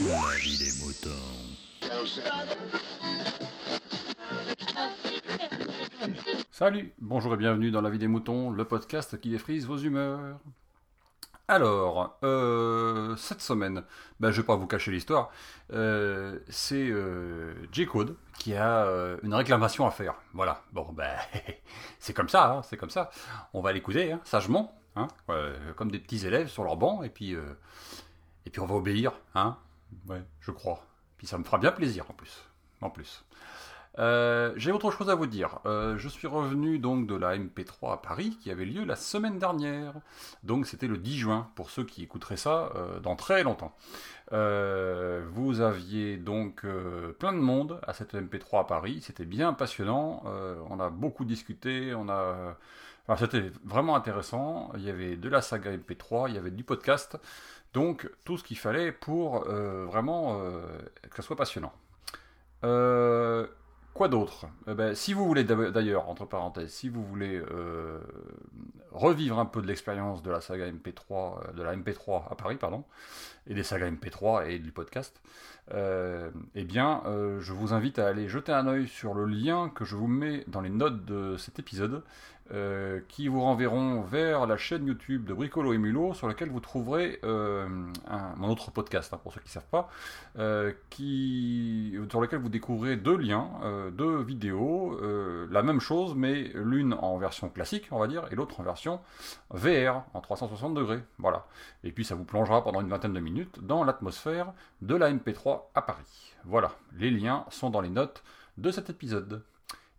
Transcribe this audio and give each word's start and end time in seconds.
La 0.00 0.36
vie 0.36 0.58
des 0.58 0.70
moutons. 0.84 1.10
Salut, 6.52 6.92
bonjour 7.00 7.34
et 7.34 7.36
bienvenue 7.36 7.72
dans 7.72 7.80
La 7.80 7.90
vie 7.90 7.98
des 7.98 8.06
moutons, 8.06 8.50
le 8.50 8.64
podcast 8.64 9.20
qui 9.20 9.30
défrise 9.30 9.66
vos 9.66 9.76
humeurs. 9.76 10.38
Alors, 11.48 12.16
euh, 12.22 13.16
cette 13.16 13.40
semaine, 13.40 13.82
ben, 14.20 14.30
je 14.30 14.40
vais 14.40 14.46
pas 14.46 14.54
vous 14.54 14.68
cacher 14.68 14.92
l'histoire, 14.92 15.30
euh, 15.72 16.38
c'est 16.48 16.88
euh, 16.90 17.54
J-Code 17.72 18.16
qui 18.38 18.54
a 18.54 18.84
euh, 18.84 19.16
une 19.24 19.34
réclamation 19.34 19.84
à 19.84 19.90
faire. 19.90 20.14
Voilà, 20.32 20.62
bon, 20.72 20.92
ben, 20.92 21.16
c'est 21.98 22.12
comme 22.14 22.28
ça, 22.28 22.52
hein, 22.52 22.62
c'est 22.62 22.76
comme 22.76 22.90
ça. 22.90 23.10
On 23.52 23.62
va 23.62 23.72
l'écouter, 23.72 24.12
hein, 24.12 24.20
sagement, 24.22 24.80
hein, 24.94 25.08
comme 25.74 25.90
des 25.90 25.98
petits 25.98 26.24
élèves 26.24 26.48
sur 26.48 26.62
leur 26.62 26.76
banc, 26.76 27.02
et 27.02 27.08
puis, 27.08 27.32
et 27.32 28.60
on 28.60 28.66
va 28.66 28.76
obéir, 28.76 29.12
hein, 29.34 29.56
ouais, 30.06 30.22
je 30.40 30.50
crois. 30.50 30.84
Puis 31.16 31.26
ça 31.26 31.38
me 31.38 31.44
fera 31.44 31.58
bien 31.58 31.72
plaisir 31.72 32.10
en 32.10 32.14
plus, 32.14 32.48
en 32.80 32.90
plus. 32.90 33.24
Euh, 33.98 34.52
J'ai 34.56 34.70
autre 34.70 34.90
chose 34.90 35.10
à 35.10 35.14
vous 35.14 35.26
dire. 35.26 35.58
Euh, 35.66 35.98
je 35.98 36.08
suis 36.08 36.28
revenu 36.28 36.78
donc 36.78 37.06
de 37.06 37.14
la 37.14 37.36
MP3 37.36 37.94
à 37.94 37.96
Paris 37.96 38.36
qui 38.40 38.50
avait 38.50 38.64
lieu 38.64 38.84
la 38.84 38.96
semaine 38.96 39.38
dernière. 39.38 39.94
Donc 40.44 40.66
c'était 40.66 40.86
le 40.86 40.98
10 40.98 41.18
juin 41.18 41.50
pour 41.56 41.70
ceux 41.70 41.84
qui 41.84 42.02
écouteraient 42.04 42.36
ça 42.36 42.70
euh, 42.76 43.00
dans 43.00 43.16
très 43.16 43.42
longtemps. 43.42 43.74
Vous 44.30 45.60
aviez 45.60 46.18
donc 46.18 46.66
plein 47.18 47.32
de 47.32 47.38
monde 47.38 47.80
à 47.86 47.94
cette 47.94 48.14
MP3 48.14 48.60
à 48.60 48.64
Paris. 48.64 49.00
C'était 49.02 49.24
bien 49.24 49.54
passionnant. 49.54 50.22
On 50.68 50.80
a 50.80 50.90
beaucoup 50.90 51.24
discuté. 51.24 51.94
On 51.94 52.10
a, 52.10 52.56
c'était 53.16 53.50
vraiment 53.64 53.96
intéressant. 53.96 54.70
Il 54.76 54.82
y 54.82 54.90
avait 54.90 55.16
de 55.16 55.28
la 55.30 55.40
saga 55.40 55.74
MP3, 55.74 56.28
il 56.28 56.34
y 56.34 56.38
avait 56.38 56.50
du 56.50 56.62
podcast. 56.62 57.18
Donc 57.72 58.10
tout 58.24 58.36
ce 58.36 58.44
qu'il 58.44 58.58
fallait 58.58 58.92
pour 58.92 59.44
vraiment 59.46 60.38
que 61.08 61.16
ça 61.16 61.22
soit 61.22 61.36
passionnant. 61.36 61.72
Euh, 62.64 63.46
Quoi 63.98 64.06
d'autre? 64.06 64.46
Eh 64.68 64.74
ben, 64.74 64.94
Si 64.94 65.12
vous 65.12 65.26
voulez 65.26 65.42
d'ailleurs, 65.42 66.08
entre 66.08 66.24
parenthèses, 66.24 66.70
si 66.70 66.88
vous 66.88 67.02
voulez 67.02 67.42
euh, 67.50 67.98
revivre 68.92 69.40
un 69.40 69.44
peu 69.44 69.60
de 69.60 69.66
l'expérience 69.66 70.22
de 70.22 70.30
la 70.30 70.40
saga 70.40 70.70
MP3, 70.70 71.48
euh, 71.48 71.52
de 71.54 71.64
la 71.64 71.74
MP3 71.74 72.30
à 72.30 72.36
Paris, 72.36 72.54
pardon, 72.54 72.84
et 73.48 73.54
des 73.54 73.64
sagas 73.64 73.90
MP3 73.90 74.50
et 74.50 74.60
du 74.60 74.70
podcast, 74.70 75.20
euh, 75.74 76.30
eh 76.54 76.62
bien, 76.62 77.02
je 77.40 77.52
vous 77.52 77.72
invite 77.72 77.98
à 77.98 78.06
aller 78.06 78.28
jeter 78.28 78.52
un 78.52 78.68
œil 78.68 78.86
sur 78.86 79.14
le 79.14 79.24
lien 79.24 79.68
que 79.68 79.84
je 79.84 79.96
vous 79.96 80.06
mets 80.06 80.44
dans 80.46 80.60
les 80.60 80.70
notes 80.70 81.04
de 81.04 81.36
cet 81.36 81.58
épisode, 81.58 82.04
euh, 82.50 83.00
qui 83.08 83.28
vous 83.28 83.42
renverront 83.42 84.00
vers 84.00 84.46
la 84.46 84.56
chaîne 84.56 84.86
YouTube 84.86 85.26
de 85.26 85.34
Bricolo 85.34 85.74
et 85.74 85.78
Mulot, 85.78 86.14
sur 86.14 86.28
laquelle 86.28 86.48
vous 86.48 86.60
trouverez 86.60 87.20
euh, 87.22 87.68
mon 88.36 88.48
autre 88.48 88.70
podcast, 88.70 89.12
hein, 89.12 89.20
pour 89.22 89.34
ceux 89.34 89.40
qui 89.40 89.48
ne 89.48 89.52
savent 89.52 89.68
pas, 89.70 89.90
euh, 90.38 90.72
sur 92.10 92.20
lequel 92.20 92.38
vous 92.38 92.48
découvrez 92.48 92.96
deux 92.96 93.16
liens, 93.16 93.50
deux 93.92 94.22
vidéos, 94.22 94.98
la 95.50 95.62
même 95.62 95.80
chose, 95.80 96.14
mais 96.14 96.50
l'une 96.54 96.94
en 96.94 97.18
version 97.18 97.48
classique, 97.50 97.88
on 97.90 97.98
va 97.98 98.06
dire, 98.06 98.24
et 98.30 98.34
l'autre 98.34 98.60
en 98.60 98.62
version 98.62 99.00
VR, 99.50 100.04
en 100.14 100.20
360 100.20 100.74
degrés. 100.74 101.02
Voilà. 101.18 101.46
Et 101.84 101.92
puis 101.92 102.04
ça 102.04 102.14
vous 102.14 102.24
plongera 102.24 102.64
pendant 102.64 102.80
une 102.80 102.88
vingtaine 102.88 103.12
de 103.12 103.20
minutes 103.20 103.58
dans 103.62 103.84
l'atmosphère 103.84 104.52
de 104.80 104.94
la 104.94 105.12
MP3 105.12 105.64
à 105.74 105.82
Paris. 105.82 106.34
Voilà. 106.44 106.72
Les 106.96 107.10
liens 107.10 107.44
sont 107.50 107.70
dans 107.70 107.80
les 107.80 107.90
notes 107.90 108.22
de 108.56 108.70
cet 108.70 108.90
épisode. 108.90 109.42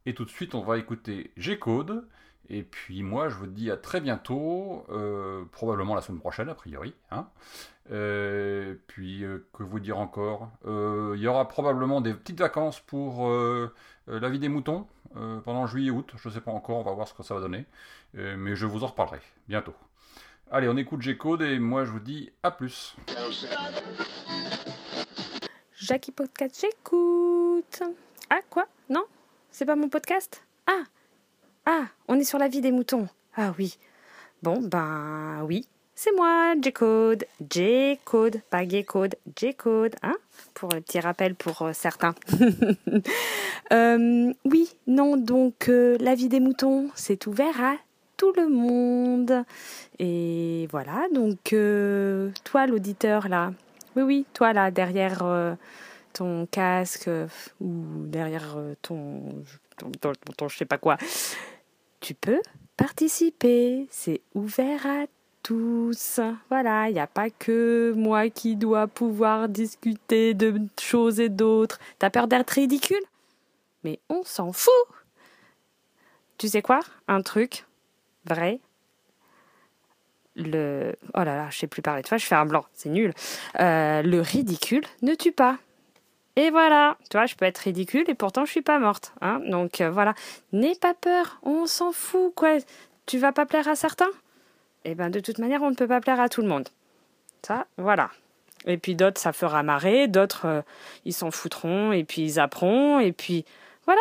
Et 0.06 0.13
tout 0.13 0.25
de 0.25 0.30
suite, 0.30 0.56
on 0.56 0.61
va 0.61 0.78
écouter 0.78 1.31
G-Code. 1.38 2.08
Et 2.50 2.64
puis 2.64 3.03
moi, 3.03 3.30
je 3.30 3.36
vous 3.36 3.45
dis 3.45 3.69
à 3.69 3.78
très 3.78 4.02
bientôt, 4.02 4.86
euh, 4.89 5.45
probablement 5.52 5.94
la 5.94 6.02
semaine 6.02 6.19
prochaine, 6.19 6.50
a 6.50 6.56
priori. 6.56 6.95
Hein. 7.11 7.28
Euh, 7.91 8.75
puis, 8.88 9.23
euh, 9.23 9.47
que 9.53 9.61
vous 9.64 9.80
dire 9.80 10.00
encore? 10.00 10.50
Il 10.66 11.19
y 11.19 11.28
aura 11.28 11.47
probablement 11.47 12.02
des 12.02 12.14
petites 12.14 12.39
vacances 12.39 12.80
pour 12.80 13.30
la 14.08 14.30
vie 14.30 14.39
des 14.39 14.50
moutons 14.50 14.88
pendant 15.14 15.67
juillet 15.67 15.91
août. 15.91 16.11
Je 16.17 16.30
ne 16.30 16.33
sais 16.33 16.41
pas 16.41 16.52
encore, 16.52 16.78
on 16.78 16.83
va 16.83 16.94
voir 16.94 17.08
ce 17.08 17.14
que 17.14 17.24
ça 17.24 17.35
va 17.35 17.41
donner. 17.41 17.66
Mais 18.13 18.56
je 18.56 18.66
vous 18.66 18.84
en 18.84 18.88
reparlerai 18.88 19.19
bientôt. 19.47 19.74
Allez, 20.51 20.68
on 20.68 20.78
écoute 20.78 21.01
G-Code 21.01 21.44
et 21.44 21.59
moi 21.59 21.85
je 21.85 21.91
vous 21.91 22.00
dis 22.00 22.31
à 22.41 22.50
plus. 22.50 22.95
Jackie 25.75 26.12
Podcast, 26.12 26.59
j'écoute. 26.59 27.84
Ah, 28.31 28.40
quoi? 28.50 28.68
Non? 28.90 29.06
C'est 29.51 29.66
pas 29.66 29.75
mon 29.75 29.90
podcast? 29.90 30.44
Ah 30.68 30.84
Ah, 31.72 31.85
on 32.07 32.19
est 32.19 32.24
sur 32.24 32.40
la 32.40 32.47
vie 32.47 32.62
des 32.62 32.72
moutons. 32.72 33.07
Ah 33.38 33.53
oui. 33.59 33.78
Bon, 34.41 34.59
ben 34.59 35.44
oui. 35.44 35.68
C'est 35.94 36.12
moi, 36.16 36.56
J-Code. 36.59 37.25
J-Code, 37.47 38.41
pas 38.50 38.68
G-Code. 38.68 39.13
J-Code, 39.38 39.96
hein 40.02 40.16
Pour 40.56 40.69
le 40.74 40.81
petit 40.81 41.00
rappel 41.00 41.35
pour 41.35 41.62
euh, 41.62 41.72
certains. 41.74 42.16
Euh, 43.72 44.34
oui, 44.46 44.68
non, 44.88 45.16
donc 45.16 45.69
euh, 45.69 45.96
la 46.00 46.16
vie 46.16 46.28
des 46.28 46.40
moutons, 46.40 46.90
c'est 46.96 47.28
ouvert 47.28 47.62
à 47.63 47.75
tout 48.18 48.34
le 48.36 48.50
monde. 48.50 49.44
Et 50.00 50.68
voilà, 50.72 51.06
donc 51.13 51.38
toi, 52.44 52.66
l'auditeur, 52.66 53.30
là. 53.30 53.53
Oui, 53.96 54.01
oui, 54.01 54.25
toi, 54.34 54.53
là, 54.53 54.72
derrière. 54.72 55.24
ton 56.13 56.47
casque 56.47 57.07
ou 57.62 57.68
derrière 58.07 58.57
ton- 58.81 59.44
ton 60.36 60.47
je 60.50 60.57
sais 60.57 60.66
pas 60.66 60.80
quoi, 60.80 60.97
tu 62.00 62.14
peux 62.14 62.42
participer. 62.78 63.88
C'est 63.92 64.22
ouvert 64.34 64.86
à 64.86 65.06
tous. 65.44 66.20
Voilà, 66.50 66.90
il 66.90 66.94
n'y 66.94 67.00
a 67.00 67.08
pas 67.08 67.30
que 67.30 67.94
moi 67.96 68.30
qui 68.30 68.56
dois 68.56 68.88
pouvoir 68.88 69.50
discuter 69.50 70.34
de 70.34 70.62
choses 70.80 71.20
et 71.20 71.30
d'autres. 71.30 71.80
T'as 71.98 72.10
peur 72.10 72.28
d'être 72.28 72.52
ridicule? 72.52 73.04
Mais 73.84 74.00
on 74.10 74.24
s'en 74.24 74.52
fout. 74.52 74.74
Tu 76.38 76.48
sais 76.48 76.62
quoi? 76.62 76.80
Un 77.08 77.22
truc 77.22 77.66
vrai. 78.26 78.60
Le 80.36 80.96
oh 81.16 81.24
là 81.24 81.36
là, 81.36 81.48
je 81.50 81.58
sais 81.58 81.68
plus 81.68 81.81
parler 81.81 82.02
de 82.02 82.08
toi, 82.08 82.18
je 82.18 82.26
fais 82.26 82.36
un 82.36 82.46
blanc, 82.46 82.66
c'est 82.74 82.90
nul. 82.90 83.14
Euh, 83.60 84.02
le 84.02 84.22
ridicule 84.22 84.86
ne 85.02 85.16
tue 85.16 85.34
pas. 85.34 85.58
Et 86.39 86.51
voilà, 86.51 86.95
tu 87.09 87.17
vois, 87.17 87.25
je 87.25 87.35
peux 87.35 87.44
être 87.44 87.57
ridicule 87.57 88.05
et 88.07 88.13
pourtant 88.13 88.45
je 88.45 88.51
suis 88.51 88.61
pas 88.61 88.79
morte. 88.79 89.11
Hein 89.19 89.41
Donc 89.45 89.81
euh, 89.81 89.91
voilà, 89.91 90.13
n'aie 90.53 90.73
pas 90.73 90.94
peur, 90.94 91.38
on 91.44 91.66
s'en 91.66 91.91
fout, 91.91 92.33
quoi. 92.33 92.59
Tu 93.05 93.17
vas 93.17 93.33
pas 93.33 93.45
plaire 93.45 93.67
à 93.67 93.75
certains? 93.75 94.07
Eh 94.85 94.95
ben 94.95 95.09
de 95.09 95.19
toute 95.19 95.38
manière, 95.39 95.61
on 95.63 95.69
ne 95.69 95.75
peut 95.75 95.85
pas 95.85 96.00
plaire 96.00 96.22
à 96.22 96.29
tout 96.29 96.41
le 96.41 96.47
monde. 96.47 96.69
Ça, 97.45 97.66
voilà. 97.75 98.09
Et 98.66 98.77
puis 98.77 98.95
d'autres, 98.95 99.19
ça 99.19 99.33
fera 99.33 99.63
marrer, 99.63 100.07
d'autres, 100.07 100.45
euh, 100.45 100.61
ils 101.03 101.11
s'en 101.11 101.29
foutront, 101.29 101.91
et 101.91 102.05
puis 102.05 102.22
ils 102.22 102.39
apprendront, 102.39 103.01
et 103.01 103.11
puis 103.11 103.44
voilà. 103.85 104.00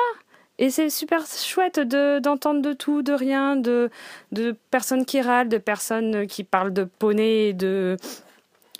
Et 0.59 0.71
c'est 0.71 0.91
super 0.91 1.27
chouette 1.27 1.81
de, 1.81 2.21
d'entendre 2.21 2.63
de 2.63 2.73
tout, 2.73 3.03
de 3.03 3.15
rien, 3.15 3.57
de, 3.57 3.91
de 4.31 4.55
personnes 4.71 5.07
qui 5.07 5.21
râlent, 5.21 5.49
de 5.49 5.59
personnes 5.59 6.29
qui 6.29 6.45
parlent 6.45 6.73
de 6.73 6.85
poney 6.85 7.53
de, 7.53 7.97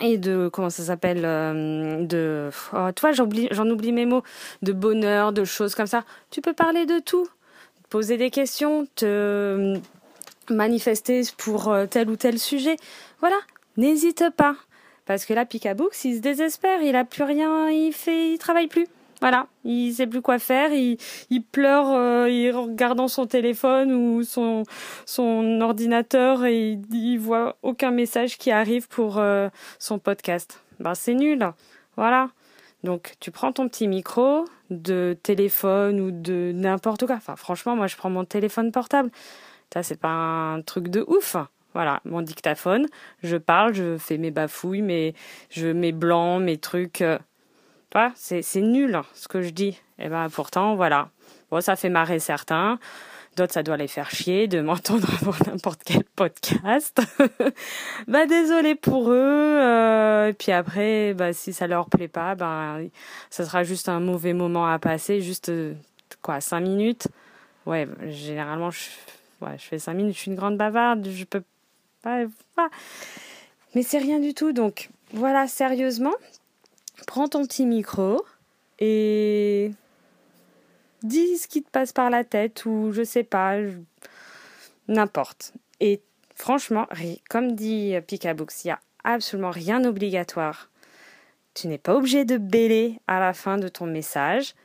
et 0.01 0.17
de 0.17 0.49
comment 0.51 0.69
ça 0.69 0.83
s'appelle 0.83 1.23
euh, 1.25 2.03
de 2.03 2.49
oh, 2.73 2.91
toi 2.95 3.11
j'en 3.11 3.69
oublie 3.69 3.91
mes 3.91 4.05
mots. 4.05 4.23
De 4.61 4.73
bonheur 4.73 5.31
de 5.31 5.43
choses 5.43 5.75
comme 5.75 5.87
ça. 5.87 6.03
Tu 6.31 6.41
peux 6.41 6.53
parler 6.53 6.85
de 6.85 6.99
tout. 6.99 7.27
Poser 7.89 8.17
des 8.17 8.29
questions 8.29 8.87
te 8.95 9.77
manifester 10.49 11.21
pour 11.37 11.69
euh, 11.69 11.85
tel 11.85 12.09
ou 12.09 12.15
tel 12.15 12.39
sujet. 12.39 12.77
Voilà. 13.19 13.37
N'hésite 13.77 14.25
pas. 14.35 14.55
Parce 15.05 15.25
que 15.25 15.33
là 15.33 15.45
Picaboux 15.45 15.89
il 16.03 16.15
se 16.15 16.21
désespère. 16.21 16.81
Il 16.81 16.95
a 16.95 17.05
plus 17.05 17.23
rien. 17.23 17.69
Il 17.69 17.93
fait 17.93 18.31
il 18.31 18.37
travaille 18.37 18.67
plus 18.67 18.87
voilà 19.21 19.47
il 19.63 19.93
sait 19.93 20.07
plus 20.07 20.21
quoi 20.21 20.39
faire 20.39 20.71
il, 20.71 20.97
il 21.29 21.43
pleure 21.43 21.89
euh, 21.89 22.29
il 22.29 22.51
regarde 22.51 22.97
dans 22.97 23.07
son 23.07 23.25
téléphone 23.25 23.91
ou 23.91 24.23
son 24.23 24.63
son 25.05 25.61
ordinateur 25.61 26.45
et 26.45 26.71
il, 26.71 26.81
il 26.93 27.17
voit 27.17 27.57
aucun 27.61 27.91
message 27.91 28.37
qui 28.37 28.51
arrive 28.51 28.87
pour 28.87 29.17
euh, 29.17 29.49
son 29.79 29.99
podcast. 29.99 30.61
Ben 30.79 30.95
c'est 30.95 31.13
nul. 31.13 31.45
Voilà. 31.97 32.29
Donc 32.83 33.15
tu 33.19 33.31
prends 33.31 33.51
ton 33.51 33.67
petit 33.67 33.87
micro 33.87 34.45
de 34.69 35.17
téléphone 35.21 35.99
ou 35.99 36.11
de 36.11 36.51
n'importe 36.53 37.05
quoi. 37.05 37.15
Enfin 37.15 37.35
franchement 37.35 37.75
moi 37.75 37.87
je 37.87 37.97
prends 37.97 38.09
mon 38.09 38.25
téléphone 38.25 38.71
portable. 38.71 39.09
Ça 39.73 39.83
c'est 39.83 39.99
pas 39.99 40.09
un 40.09 40.61
truc 40.61 40.87
de 40.87 41.03
ouf. 41.07 41.35
Voilà, 41.75 42.01
mon 42.03 42.23
dictaphone, 42.23 42.87
je 43.21 43.37
parle, 43.37 43.75
je 43.75 43.97
fais 43.99 44.17
mes 44.17 44.31
bafouilles, 44.31 44.81
mes 44.81 45.13
je 45.51 45.67
mes 45.67 45.91
blancs, 45.91 46.41
mes 46.41 46.57
trucs 46.57 47.01
euh, 47.01 47.19
vois, 47.97 48.11
c'est 48.15 48.41
c'est 48.41 48.61
nul 48.61 49.01
ce 49.13 49.27
que 49.27 49.41
je 49.41 49.49
dis. 49.49 49.79
Et 49.97 50.09
ben 50.09 50.29
pourtant 50.29 50.75
voilà. 50.75 51.09
Bon, 51.51 51.61
ça 51.61 51.75
fait 51.75 51.89
marrer 51.89 52.19
certains. 52.19 52.79
D'autres, 53.35 53.53
ça 53.53 53.63
doit 53.63 53.77
les 53.77 53.87
faire 53.87 54.09
chier 54.11 54.47
de 54.47 54.61
m'entendre 54.69 55.07
pour 55.23 55.35
n'importe 55.47 55.81
quel 55.85 56.03
podcast. 56.03 57.01
bah 58.07 58.25
désolé 58.25 58.75
pour 58.75 59.11
eux. 59.11 59.15
euh, 59.15 60.33
puis 60.33 60.51
après, 60.51 61.13
bah 61.13 61.33
si 61.33 61.53
ça 61.53 61.67
leur 61.67 61.89
plaît 61.89 62.07
pas, 62.07 62.35
bah 62.35 62.77
ça 63.29 63.45
sera 63.45 63.63
juste 63.63 63.89
un 63.89 63.99
mauvais 63.99 64.33
moment 64.33 64.67
à 64.67 64.77
passer, 64.79 65.21
juste 65.21 65.49
euh, 65.49 65.73
quoi, 66.21 66.41
cinq 66.41 66.61
minutes. 66.61 67.07
Ouais, 67.65 67.87
généralement 68.07 68.71
je, 68.71 68.79
ouais, 69.41 69.57
je 69.57 69.63
fais 69.63 69.79
cinq 69.79 69.93
minutes. 69.93 70.15
Je 70.15 70.19
suis 70.19 70.31
une 70.31 70.37
grande 70.37 70.57
bavarde. 70.57 71.07
Je 71.07 71.23
peux 71.25 71.43
pas. 72.01 72.23
pas. 72.55 72.69
Mais 73.75 73.83
c'est 73.83 73.99
rien 73.99 74.19
du 74.19 74.33
tout. 74.33 74.51
Donc 74.51 74.89
voilà, 75.13 75.47
sérieusement, 75.47 76.13
prends 77.05 77.27
ton 77.27 77.45
petit 77.45 77.65
micro 77.65 78.25
et 78.79 79.71
dis 81.03 81.37
ce 81.37 81.47
qui 81.47 81.63
te 81.63 81.69
passe 81.69 81.93
par 81.93 82.09
la 82.09 82.23
tête 82.23 82.65
ou 82.65 82.91
je 82.91 83.03
sais 83.03 83.23
pas, 83.23 83.57
n'importe. 84.87 85.53
Et 85.79 86.01
franchement, 86.35 86.87
comme 87.29 87.55
dit 87.55 87.93
Picabooks, 88.07 88.63
il 88.63 88.67
n'y 88.67 88.71
a 88.71 88.79
absolument 89.03 89.51
rien 89.51 89.79
d'obligatoire. 89.79 90.69
Tu 91.53 91.67
n'es 91.67 91.77
pas 91.77 91.95
obligé 91.95 92.25
de 92.25 92.37
bêler 92.37 92.99
à 93.07 93.19
la 93.19 93.33
fin 93.33 93.57
de 93.57 93.67
ton 93.67 93.85
message. 93.85 94.55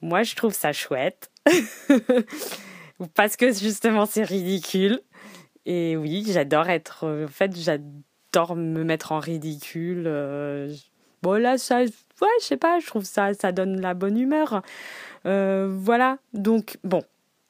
Moi, 0.00 0.22
je 0.22 0.34
trouve 0.34 0.54
ça 0.54 0.72
chouette. 0.72 1.30
Parce 3.14 3.36
que 3.36 3.52
justement, 3.52 4.06
c'est 4.06 4.24
ridicule. 4.24 5.00
Et 5.64 5.96
oui, 5.96 6.24
j'adore 6.26 6.68
être. 6.68 7.24
En 7.24 7.28
fait, 7.28 7.56
j'adore 7.56 8.56
me 8.56 8.84
mettre 8.84 9.12
en 9.12 9.20
ridicule. 9.20 10.06
Bon, 11.22 11.40
là, 11.40 11.58
ça. 11.58 11.80
Ouais, 11.80 12.28
je 12.40 12.46
sais 12.46 12.56
pas, 12.56 12.78
je 12.80 12.86
trouve 12.86 13.04
ça, 13.04 13.34
ça 13.34 13.52
donne 13.52 13.80
la 13.80 13.94
bonne 13.94 14.18
humeur. 14.18 14.62
Euh, 15.26 15.68
voilà. 15.70 16.18
Donc, 16.32 16.78
bon, 16.84 17.02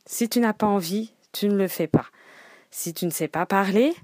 si 0.06 0.28
tu 0.28 0.40
n'as 0.40 0.52
pas 0.52 0.66
envie, 0.66 1.12
tu 1.32 1.48
ne 1.48 1.56
le 1.56 1.68
fais 1.68 1.86
pas. 1.86 2.06
Si 2.70 2.92
tu 2.92 3.06
ne 3.06 3.10
sais 3.10 3.28
pas 3.28 3.46
parler, 3.46 3.94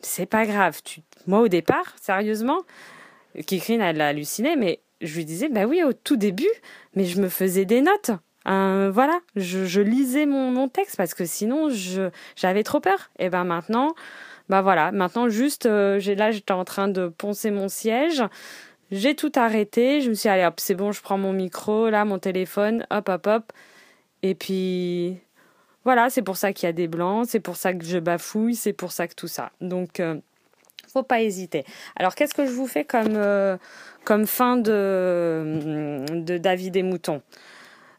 c'est 0.00 0.26
pas 0.26 0.46
grave. 0.46 0.80
Tu... 0.82 1.00
Moi, 1.26 1.40
au 1.40 1.48
départ, 1.48 1.94
sérieusement, 2.00 2.62
Kikrine, 3.46 3.80
elle 3.80 4.00
a 4.00 4.08
halluciné, 4.08 4.56
mais 4.56 4.80
je 5.00 5.16
lui 5.16 5.24
disais, 5.24 5.48
bah 5.48 5.64
oui, 5.64 5.82
au 5.82 5.92
tout 5.92 6.16
début, 6.16 6.50
mais 6.94 7.04
je 7.04 7.20
me 7.20 7.28
faisais 7.28 7.64
des 7.64 7.80
notes. 7.80 8.10
Euh, 8.48 8.90
voilà, 8.92 9.20
je, 9.36 9.80
lisais 9.80 10.26
mon, 10.26 10.68
texte 10.68 10.96
parce 10.96 11.14
que 11.14 11.24
sinon, 11.24 11.68
j'avais 12.36 12.62
trop 12.62 12.80
peur. 12.80 13.10
Et 13.18 13.28
ben 13.28 13.44
maintenant, 13.44 13.94
bah 14.48 14.62
voilà, 14.62 14.92
maintenant 14.92 15.28
juste, 15.28 15.66
euh, 15.66 16.00
là, 16.16 16.30
j'étais 16.30 16.52
en 16.52 16.64
train 16.64 16.88
de 16.88 17.08
poncer 17.08 17.50
mon 17.50 17.68
siège. 17.68 18.22
J'ai 18.90 19.14
tout 19.14 19.32
arrêté. 19.36 20.00
Je 20.00 20.10
me 20.10 20.14
suis 20.14 20.22
dit, 20.22 20.28
allez, 20.28 20.44
hop, 20.44 20.58
c'est 20.58 20.74
bon, 20.74 20.92
je 20.92 21.00
prends 21.00 21.18
mon 21.18 21.32
micro, 21.32 21.90
là, 21.90 22.04
mon 22.04 22.18
téléphone, 22.18 22.86
hop, 22.90 23.08
hop, 23.08 23.26
hop. 23.26 23.52
Et 24.22 24.34
puis, 24.34 25.18
voilà, 25.84 26.10
c'est 26.10 26.22
pour 26.22 26.36
ça 26.36 26.52
qu'il 26.52 26.66
y 26.66 26.70
a 26.70 26.72
des 26.72 26.88
blancs, 26.88 27.26
c'est 27.28 27.40
pour 27.40 27.56
ça 27.56 27.72
que 27.72 27.84
je 27.84 27.98
bafouille, 27.98 28.54
c'est 28.54 28.72
pour 28.72 28.92
ça 28.92 29.08
que 29.08 29.14
tout 29.14 29.28
ça. 29.28 29.50
Donc, 29.60 30.00
euh, 30.00 30.16
faut 30.92 31.02
pas 31.02 31.22
hésiter. 31.22 31.64
Alors, 31.96 32.14
qu'est-ce 32.14 32.34
que 32.34 32.46
je 32.46 32.50
vous 32.50 32.66
fais 32.66 32.84
comme, 32.84 33.14
euh, 33.16 33.56
comme 34.04 34.26
fin 34.26 34.56
de, 34.56 36.04
de 36.10 36.38
David 36.38 36.76
et 36.76 36.82
Mouton? 36.82 37.22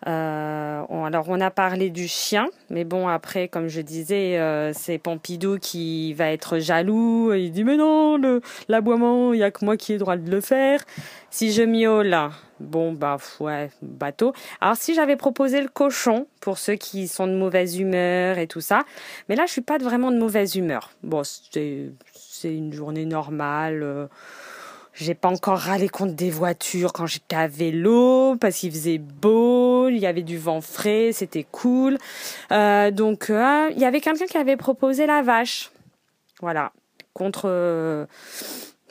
Euh, 0.08 0.84
alors 0.90 1.26
on 1.30 1.40
a 1.40 1.52
parlé 1.52 1.92
du 1.92 2.08
chien, 2.08 2.48
mais 2.70 2.84
bon 2.84 3.08
après 3.08 3.48
comme 3.48 3.68
je 3.68 3.82
disais 3.82 4.40
euh, 4.40 4.72
c'est 4.74 4.98
Pompidou 4.98 5.60
qui 5.60 6.14
va 6.14 6.32
être 6.32 6.58
jaloux. 6.58 7.34
il 7.34 7.52
dit 7.52 7.64
mais 7.64 7.78
non 7.78 8.20
l'aboiement 8.68 9.34
il 9.34 9.40
y 9.40 9.44
a 9.44 9.52
que 9.52 9.64
moi 9.64 9.78
qui 9.78 9.94
ai 9.94 9.98
droit 9.98 10.18
de 10.18 10.30
le 10.30 10.42
faire. 10.42 10.82
Si 11.30 11.52
je 11.54 11.62
miaule, 11.62 12.18
bon 12.60 12.94
bah 12.94 13.18
ouais 13.40 13.70
bateau. 13.82 14.34
Alors 14.60 14.76
si 14.76 14.96
j'avais 14.96 15.18
proposé 15.18 15.62
le 15.62 15.70
cochon 15.70 16.26
pour 16.40 16.58
ceux 16.58 16.76
qui 16.76 17.08
sont 17.08 17.28
de 17.28 17.36
mauvaise 17.36 17.78
humeur 17.78 18.40
et 18.40 18.48
tout 18.48 18.62
ça, 18.62 18.84
mais 19.30 19.36
là 19.36 19.46
je 19.46 19.52
suis 19.52 19.62
pas 19.62 19.78
vraiment 19.78 20.12
de 20.12 20.18
mauvaise 20.18 20.56
humeur. 20.56 20.92
Bon 21.04 21.22
c'est 21.24 21.92
c'est 22.14 22.56
une 22.56 22.74
journée 22.74 23.06
normale. 23.06 23.84
Euh, 23.84 24.08
j'ai 24.94 25.16
pas 25.16 25.30
encore 25.30 25.58
râlé 25.58 25.90
contre 25.90 26.14
des 26.14 26.30
voitures 26.30 26.94
quand 26.94 27.06
j'étais 27.06 27.36
à 27.36 27.48
vélo 27.48 28.36
parce 28.40 28.58
qu'il 28.58 28.72
faisait 28.72 28.98
beau, 28.98 29.90
il 29.90 29.98
y 29.98 30.06
avait 30.06 30.22
du 30.22 30.38
vent 30.38 30.62
frais, 30.62 31.12
c'était 31.14 31.46
cool. 31.50 31.98
Euh, 32.52 32.92
donc 32.92 33.30
euh, 33.30 33.70
il 33.72 33.80
y 33.80 33.86
avait 33.86 34.02
quelqu'un 34.02 34.26
qui 34.26 34.38
avait 34.38 34.58
proposé 34.58 35.06
la 35.06 35.22
vache. 35.22 35.72
Voilà. 36.42 36.72
Contre 37.14 37.44
euh, 37.46 38.06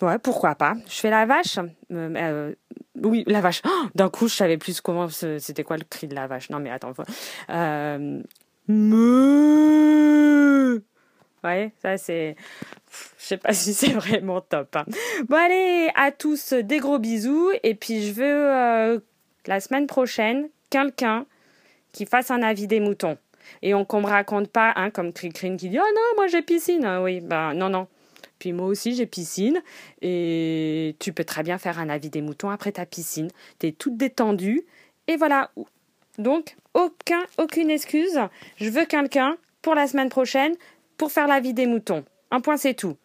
Ouais, 0.03 0.19
pourquoi 0.19 0.55
pas. 0.55 0.75
Je 0.89 0.95
fais 0.95 1.11
la 1.11 1.27
vache. 1.27 1.59
Euh, 1.93 2.55
oui, 3.03 3.25
la 3.27 3.41
vache. 3.41 3.61
Oh, 3.67 3.87
d'un 3.95 4.09
coup, 4.09 4.29
je 4.29 4.35
savais 4.35 4.57
plus 4.57 4.81
comment 4.81 5.09
c'était 5.09 5.63
quoi 5.63 5.77
le 5.77 5.85
cri 5.85 6.07
de 6.07 6.15
la 6.15 6.27
vache. 6.27 6.49
Non 6.51 6.59
mais 6.59 6.71
attends. 6.71 6.93
Euh... 7.51 8.23
Me... 8.69 9.23
Ouais, 11.43 11.73
ça 11.81 11.97
c'est. 11.97 12.37
Je 13.19 13.25
sais 13.25 13.37
pas 13.37 13.53
si 13.55 13.73
c'est 13.73 13.93
vraiment 13.93 14.41
top. 14.41 14.77
Hein. 14.77 14.85
Bon 15.29 15.37
allez, 15.37 15.89
à 15.95 16.13
tous 16.13 16.53
des 16.53 16.79
gros 16.79 16.99
bisous 16.99 17.51
et 17.63 17.75
puis 17.75 18.07
je 18.07 18.13
veux 18.13 18.25
euh, 18.25 18.99
la 19.47 19.61
semaine 19.61 19.87
prochaine 19.87 20.49
quelqu'un 20.69 21.27
qui 21.93 22.07
fasse 22.07 22.31
un 22.31 22.43
avis 22.43 22.67
des 22.67 22.81
moutons. 22.81 23.17
Et 23.63 23.75
on 23.75 23.85
qu'on 23.85 24.03
me 24.03 24.07
raconte 24.07 24.49
pas 24.49 24.73
hein, 24.77 24.91
comme 24.91 25.13
Cricrine 25.13 25.57
qui 25.57 25.69
dit 25.69 25.79
oh 25.79 25.95
non 25.95 26.17
moi 26.17 26.27
j'ai 26.27 26.43
piscine. 26.43 26.85
Ah 26.85 27.03
oui 27.03 27.21
ben 27.21 27.55
non 27.55 27.69
non. 27.69 27.89
Puis 28.39 28.53
moi 28.53 28.67
aussi 28.67 28.95
j'ai 28.95 29.07
piscine. 29.07 29.63
Et 30.03 30.95
tu 30.99 31.13
peux 31.13 31.25
très 31.25 31.43
bien 31.43 31.59
faire 31.59 31.79
un 31.79 31.89
avis 31.89 32.11
des 32.11 32.21
moutons 32.21 32.51
après 32.51 32.73
ta 32.73 32.85
piscine. 32.87 33.29
T'es 33.59 33.73
toute 33.73 33.97
détendue. 33.97 34.65
Et 35.07 35.17
voilà. 35.17 35.51
Donc 36.19 36.57
aucun 36.75 37.23
aucune 37.39 37.71
excuse. 37.71 38.21
Je 38.57 38.69
veux 38.69 38.85
quelqu'un 38.85 39.37
pour 39.63 39.75
la 39.75 39.87
semaine 39.87 40.11
prochaine 40.11 40.55
pour 41.01 41.11
faire 41.11 41.27
la 41.27 41.41
vie 41.41 41.55
des 41.55 41.65
moutons. 41.65 42.05
Un 42.31 42.43
point, 42.43 42.59
c'est 42.59 42.75
tout. 42.75 42.99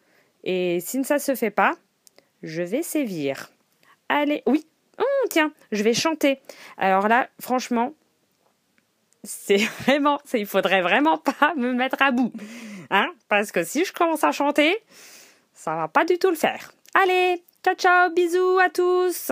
Et 0.44 0.82
si 0.82 1.02
ça 1.06 1.18
se 1.18 1.34
fait 1.34 1.50
pas, 1.50 1.76
je 2.44 2.62
vais 2.62 2.84
sévir. 2.84 3.52
Allez, 4.10 4.44
oui. 4.48 4.68
Oh, 5.00 5.28
tiens, 5.30 5.54
je 5.72 5.82
vais 5.82 5.94
chanter. 5.94 6.42
Alors 6.78 7.08
là, 7.08 7.30
franchement, 7.40 7.94
c'est 9.24 9.56
vraiment, 9.86 10.20
il 10.34 10.46
faudrait 10.46 10.82
vraiment 10.82 11.18
pas 11.18 11.54
me 11.56 11.72
mettre 11.72 12.02
à 12.02 12.12
bout. 12.12 12.34
Hein 12.90 13.08
Parce 13.30 13.54
que 13.54 13.64
si 13.64 13.86
je 13.86 13.94
commence 13.94 14.26
à 14.26 14.34
chanter, 14.34 14.78
ça 15.54 15.78
va 15.78 15.88
pas 15.88 16.04
du 16.04 16.20
tout 16.20 16.30
le 16.30 16.36
faire. 16.36 16.74
Allez, 16.96 17.46
ciao 17.64 17.76
ciao, 17.76 18.12
bisous 18.12 18.60
à 18.60 18.70
tous. 18.70 19.32